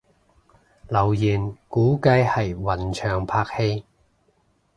[0.89, 3.85] 留言估計係雲翔拍戲